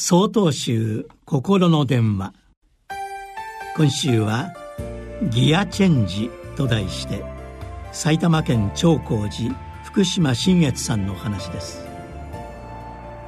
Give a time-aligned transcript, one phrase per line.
[0.00, 2.32] 総統集心の電話。
[3.76, 4.52] 今週は
[5.28, 7.24] ギアチェンジと題して
[7.90, 11.84] 埼玉県長光寺福島新越さんの話です。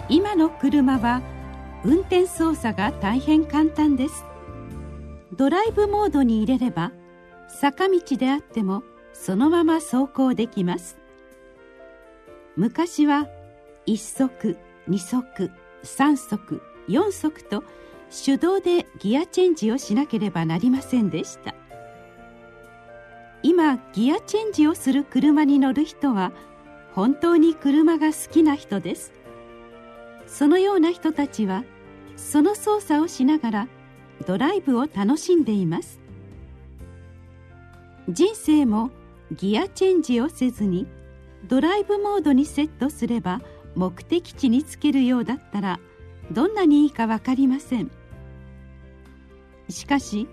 [0.08, 1.22] 今の車は
[1.82, 4.24] 運転操作が大変簡単です。
[5.36, 6.92] ドライブモードに入れれば
[7.48, 10.98] 坂道であってもそのまま走行できます。
[12.54, 13.26] 昔は
[13.88, 14.56] 1足
[14.88, 15.50] 2足
[15.84, 17.64] 3足4足と
[18.24, 21.54] 手動でギアチェンジをしなければなりませんでした。
[23.42, 26.32] 今ギアチェンジをする車に乗る人は
[26.94, 29.12] 本当に車が好きな人です。
[30.26, 31.64] そのような人たちは
[32.16, 33.68] その操作をしながら
[34.26, 36.00] ドライブを楽しんでいます。
[38.08, 38.90] 人生も
[39.32, 40.86] ギアチェンジをせずに
[41.48, 43.40] ドライブモードにセットすれば
[43.74, 45.80] 目的地につけるようだったら
[46.32, 47.90] どんなにいいか分かりません。
[49.68, 50.28] しかし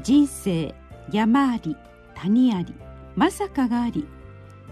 [0.00, 0.74] 人生
[1.10, 1.76] 山あり
[2.14, 2.74] 谷あり
[3.16, 4.06] まさかがあり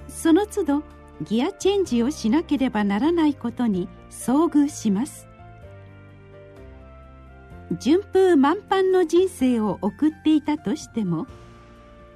[0.08, 0.82] その都度
[1.22, 5.26] ギアチェンジをしなければならないことに遭遇します。
[7.78, 11.26] 順風満帆の人生を送っていたとしても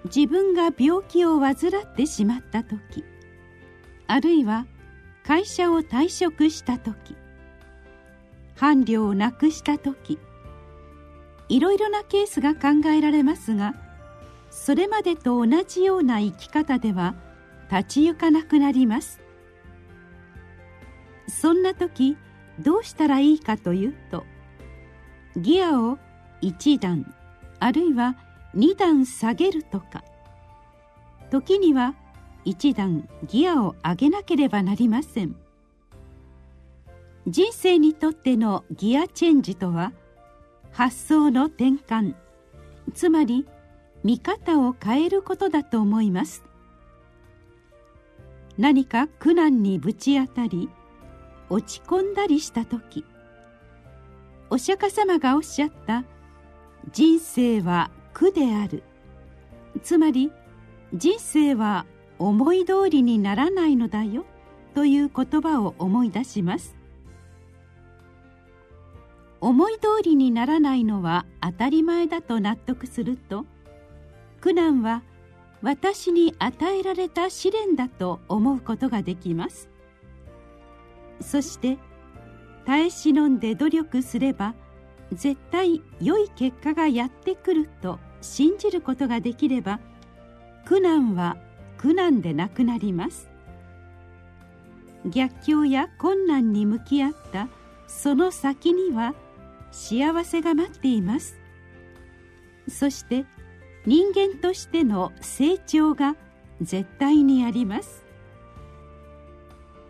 [0.05, 3.05] 自分が病気を患ってしまった時
[4.09, 4.67] あるいは
[5.27, 7.17] 会社を退職した時
[8.57, 10.19] 伴侶を亡くした時
[11.49, 13.75] いろいろなケースが考えられますが
[14.51, 17.15] それまでと同じような生き方では
[17.71, 19.25] 立ち行かなくなります。
[21.29, 22.17] そんな時
[22.61, 24.25] どうしたらいいかというと
[25.37, 25.99] ギアを
[26.43, 27.13] 1段
[27.59, 28.17] あるいは
[28.55, 30.05] 2段下げるとか
[31.31, 31.95] 時には
[32.45, 35.37] 1段ギアを上げなければなりません。
[37.27, 39.93] 人生にとってのギアチェンジとは
[40.73, 42.15] 発想の転換
[42.93, 43.47] つまり
[44.03, 46.45] 見方を変えることだと思います。
[48.59, 50.69] 何か苦難にぶち当たり
[51.51, 53.05] 落ち込んだりした時
[54.49, 56.05] お釈迦様がおっしゃった
[56.93, 58.85] 「人生は苦である」
[59.83, 60.31] つまり
[60.93, 61.85] 人生は
[62.27, 64.25] 思い通りにならないのだよ
[64.75, 66.75] という言葉を思い出します。
[69.43, 73.45] 思い通りにならないのは当たり前だと納得すると
[74.41, 75.03] 苦難は
[75.61, 79.69] 私に与えられた試練だと思うことができます。
[81.21, 81.77] そして
[82.65, 84.55] 耐え忍んで努力すれば
[85.13, 89.79] 絶対良い結果がやってくると信じることができれば
[90.65, 91.37] 苦難は
[91.85, 93.29] 苦難でなくなります。
[95.05, 97.49] 逆境や困難に向き合った
[97.87, 99.15] その先には
[99.71, 101.39] 幸せが待っています。
[102.71, 103.27] そして
[103.85, 106.17] 人間としての成長が
[106.63, 108.03] 絶対にあります。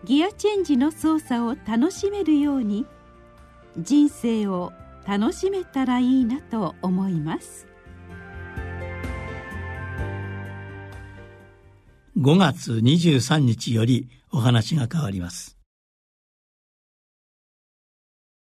[0.02, 2.86] ギアチェンジの操作を楽しめるように
[3.78, 4.72] 人生を
[5.06, 7.68] 楽しめたらいいなと思います。
[12.24, 15.53] 5月23日よりお話が変わります。